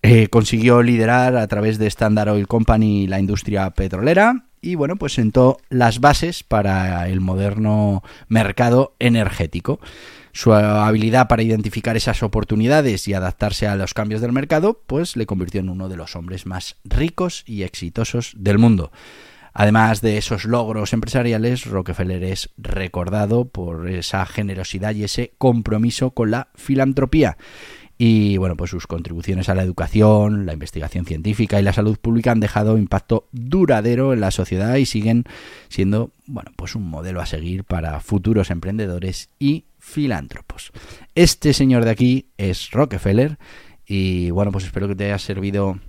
Eh, 0.02 0.28
consiguió 0.28 0.82
liderar 0.82 1.36
a 1.36 1.46
través 1.48 1.78
de 1.78 1.86
Standard 1.86 2.30
Oil 2.30 2.46
Company 2.46 3.06
la 3.06 3.18
industria 3.20 3.70
petrolera, 3.70 4.47
y 4.60 4.74
bueno, 4.74 4.96
pues 4.96 5.14
sentó 5.14 5.58
las 5.68 6.00
bases 6.00 6.42
para 6.42 7.08
el 7.08 7.20
moderno 7.20 8.02
mercado 8.28 8.94
energético. 8.98 9.80
Su 10.32 10.52
habilidad 10.52 11.26
para 11.26 11.42
identificar 11.42 11.96
esas 11.96 12.22
oportunidades 12.22 13.08
y 13.08 13.14
adaptarse 13.14 13.66
a 13.66 13.76
los 13.76 13.94
cambios 13.94 14.20
del 14.20 14.32
mercado, 14.32 14.80
pues 14.86 15.16
le 15.16 15.26
convirtió 15.26 15.60
en 15.60 15.68
uno 15.68 15.88
de 15.88 15.96
los 15.96 16.14
hombres 16.16 16.46
más 16.46 16.76
ricos 16.84 17.42
y 17.46 17.62
exitosos 17.62 18.34
del 18.36 18.58
mundo. 18.58 18.92
Además 19.52 20.00
de 20.00 20.18
esos 20.18 20.44
logros 20.44 20.92
empresariales, 20.92 21.64
Rockefeller 21.64 22.22
es 22.22 22.50
recordado 22.56 23.48
por 23.48 23.88
esa 23.88 24.24
generosidad 24.26 24.94
y 24.94 25.04
ese 25.04 25.32
compromiso 25.38 26.10
con 26.10 26.30
la 26.30 26.48
filantropía 26.54 27.36
y 28.00 28.36
bueno, 28.36 28.56
pues 28.56 28.70
sus 28.70 28.86
contribuciones 28.86 29.48
a 29.48 29.56
la 29.56 29.64
educación, 29.64 30.46
la 30.46 30.52
investigación 30.52 31.04
científica 31.04 31.58
y 31.58 31.64
la 31.64 31.72
salud 31.72 31.98
pública 31.98 32.30
han 32.30 32.38
dejado 32.38 32.78
impacto 32.78 33.26
duradero 33.32 34.12
en 34.12 34.20
la 34.20 34.30
sociedad 34.30 34.76
y 34.76 34.86
siguen 34.86 35.24
siendo, 35.68 36.12
bueno, 36.26 36.52
pues 36.54 36.76
un 36.76 36.84
modelo 36.84 37.20
a 37.20 37.26
seguir 37.26 37.64
para 37.64 37.98
futuros 38.00 38.52
emprendedores 38.52 39.30
y 39.40 39.64
filántropos. 39.80 40.70
Este 41.16 41.52
señor 41.52 41.84
de 41.84 41.90
aquí 41.90 42.26
es 42.38 42.70
Rockefeller 42.70 43.36
y 43.84 44.30
bueno, 44.30 44.52
pues 44.52 44.64
espero 44.64 44.86
que 44.86 44.94
te 44.94 45.06
haya 45.06 45.18
servido 45.18 45.80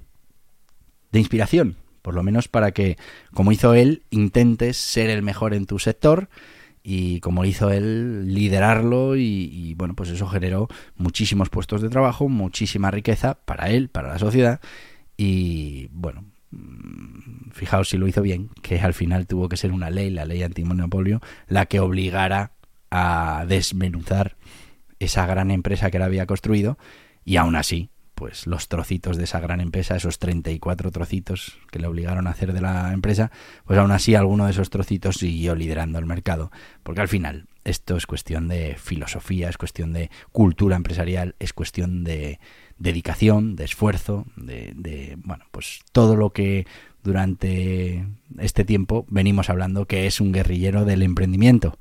de 1.12 1.20
inspiración, 1.20 1.76
por 2.02 2.16
lo 2.16 2.24
menos 2.24 2.48
para 2.48 2.72
que, 2.72 2.98
como 3.36 3.52
hizo 3.52 3.76
él, 3.76 4.02
intentes 4.10 4.78
ser 4.78 5.12
el 5.12 5.22
mejor 5.22 5.54
en 5.54 5.68
tu 5.68 5.78
sector 5.78 6.28
y 6.84 7.20
como 7.20 7.46
hizo 7.46 7.72
él, 7.72 8.34
liderarlo 8.34 9.16
y, 9.16 9.74
bueno, 9.76 9.96
pues 9.96 10.10
eso 10.10 10.28
generó 10.28 10.68
muchísimos 10.96 11.50
puestos 11.50 11.82
de 11.82 11.90
trabajo, 11.90 12.30
muchísima 12.30 12.92
riqueza 12.92 13.36
para 13.46 13.70
él, 13.70 13.90
para 13.90 14.10
la 14.10 14.20
sociedad 14.20 14.62
y 15.18 15.88
bueno, 15.92 16.26
mm, 16.52 17.52
fijaos 17.52 17.90
si 17.90 17.98
lo 17.98 18.08
hizo 18.08 18.22
bien, 18.22 18.50
que 18.62 18.80
al 18.80 18.94
final 18.94 19.28
tuvo 19.28 19.50
que 19.50 19.58
ser 19.58 19.72
una 19.72 19.90
ley, 19.90 20.10
la 20.10 20.26
ley 20.26 20.44
antimonopolio, 20.44 21.22
la 21.48 21.66
que 21.66 21.80
obligara 21.80 22.54
a 22.92 23.46
desmenuzar 23.48 24.38
esa 25.00 25.26
gran 25.26 25.52
empresa 25.52 25.92
que 25.92 25.98
él 25.98 26.04
había 26.04 26.26
construido 26.26 26.78
y 27.26 27.38
aún 27.38 27.56
así 27.56 27.90
pues 28.20 28.48
los 28.48 28.68
trocitos 28.68 29.16
de 29.16 29.24
esa 29.24 29.40
gran 29.40 29.62
empresa, 29.62 29.96
esos 29.96 30.20
34 30.20 30.92
trocitos 30.92 31.58
que 31.72 31.80
le 31.80 31.88
obligaron 31.88 32.28
a 32.28 32.32
hacer 32.32 32.52
de 32.52 32.60
la 32.60 32.92
empresa, 32.92 33.32
pues 33.64 33.80
aún 33.80 33.92
así 33.92 34.14
alguno 34.14 34.44
de 34.44 34.52
esos 34.52 34.70
trocitos 34.70 35.16
siguió 35.16 35.56
liderando 35.56 36.00
el 36.00 36.06
mercado, 36.06 36.52
porque 36.84 37.00
al 37.00 37.08
final 37.08 37.48
esto 37.64 37.96
es 37.96 38.06
cuestión 38.06 38.50
de 38.50 38.76
filosofía, 38.78 39.48
es 39.48 39.58
cuestión 39.58 39.94
de 39.94 40.12
cultura 40.34 40.76
empresarial, 40.76 41.36
es 41.40 41.54
cuestión 41.54 42.04
de 42.04 42.42
dedicación, 42.78 43.56
de 43.56 43.64
esfuerzo, 43.64 44.26
de, 44.36 44.74
de 44.76 45.18
bueno, 45.24 45.46
pues 45.52 45.80
todo 45.94 46.18
lo 46.18 46.32
que 46.32 46.68
durante 47.02 48.06
este 48.38 48.66
tiempo 48.66 49.06
venimos 49.08 49.50
hablando 49.50 49.86
que 49.86 50.08
es 50.08 50.20
un 50.20 50.34
guerrillero 50.34 50.84
del 50.84 51.04
emprendimiento. 51.04 51.78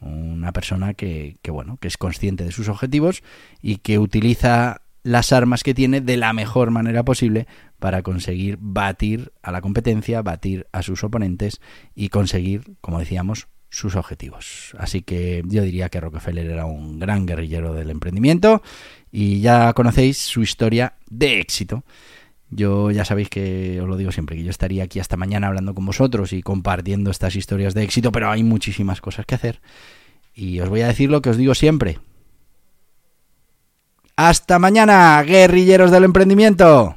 Una 0.00 0.52
persona 0.52 0.94
que, 0.94 1.36
que, 1.40 1.52
bueno 1.52 1.76
que 1.80 1.86
es 1.86 1.96
consciente 1.96 2.42
de 2.42 2.52
sus 2.52 2.68
objetivos 2.68 3.22
y 3.62 3.76
que 3.76 4.00
utiliza 4.00 4.82
las 5.08 5.32
armas 5.32 5.62
que 5.62 5.72
tiene 5.72 6.02
de 6.02 6.18
la 6.18 6.34
mejor 6.34 6.70
manera 6.70 7.02
posible 7.02 7.46
para 7.78 8.02
conseguir 8.02 8.58
batir 8.60 9.32
a 9.42 9.50
la 9.50 9.62
competencia, 9.62 10.20
batir 10.20 10.66
a 10.70 10.82
sus 10.82 11.02
oponentes 11.02 11.60
y 11.94 12.10
conseguir, 12.10 12.76
como 12.82 12.98
decíamos, 12.98 13.48
sus 13.70 13.96
objetivos. 13.96 14.74
Así 14.78 15.00
que 15.00 15.42
yo 15.46 15.62
diría 15.62 15.88
que 15.88 16.00
Rockefeller 16.00 16.50
era 16.50 16.66
un 16.66 16.98
gran 16.98 17.24
guerrillero 17.24 17.72
del 17.72 17.88
emprendimiento 17.88 18.62
y 19.10 19.40
ya 19.40 19.72
conocéis 19.72 20.18
su 20.18 20.42
historia 20.42 20.94
de 21.08 21.40
éxito. 21.40 21.84
Yo 22.50 22.90
ya 22.90 23.06
sabéis 23.06 23.30
que 23.30 23.80
os 23.80 23.88
lo 23.88 23.96
digo 23.96 24.12
siempre, 24.12 24.36
que 24.36 24.44
yo 24.44 24.50
estaría 24.50 24.84
aquí 24.84 25.00
hasta 25.00 25.16
mañana 25.16 25.46
hablando 25.46 25.74
con 25.74 25.86
vosotros 25.86 26.34
y 26.34 26.42
compartiendo 26.42 27.10
estas 27.10 27.34
historias 27.34 27.72
de 27.72 27.82
éxito, 27.82 28.12
pero 28.12 28.30
hay 28.30 28.42
muchísimas 28.42 29.00
cosas 29.00 29.24
que 29.24 29.34
hacer. 29.34 29.60
Y 30.34 30.60
os 30.60 30.68
voy 30.68 30.82
a 30.82 30.86
decir 30.86 31.10
lo 31.10 31.22
que 31.22 31.30
os 31.30 31.38
digo 31.38 31.54
siempre, 31.54 31.98
hasta 34.18 34.58
mañana, 34.58 35.22
guerrilleros 35.22 35.92
del 35.92 36.02
emprendimiento. 36.02 36.96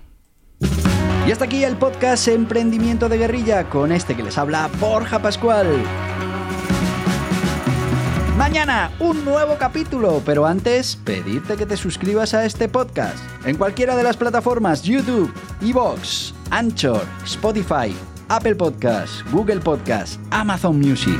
Y 1.28 1.32
hasta 1.32 1.46
aquí 1.46 1.64
el 1.64 1.78
podcast 1.78 2.28
Emprendimiento 2.28 3.10
de 3.10 3.20
Guerrilla 3.20 3.70
con 3.70 3.92
este 3.92 4.16
que 4.16 4.24
les 4.24 4.40
habla 4.40 4.72
Borja 4.80 5.22
Pascual. 5.22 5.68
Mañana 8.36 8.90
un 9.00 9.24
nuevo 9.24 9.56
capítulo, 9.60 10.24
pero 10.26 10.48
antes 10.48 10.96
pedirte 10.96 11.58
que 11.58 11.68
te 11.68 11.78
suscribas 11.78 12.34
a 12.34 12.44
este 12.44 12.68
podcast 12.68 13.20
en 13.46 13.56
cualquiera 13.56 13.96
de 13.96 14.02
las 14.02 14.18
plataformas 14.18 14.82
YouTube, 14.82 15.32
Evox, 15.62 16.34
Anchor, 16.50 17.06
Spotify, 17.24 17.96
Apple 18.30 18.56
Podcasts, 18.56 19.24
Google 19.32 19.60
Podcasts, 19.60 20.20
Amazon 20.32 20.80
Music. 20.80 21.20